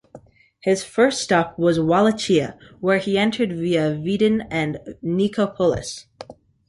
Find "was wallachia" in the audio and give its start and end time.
1.59-2.57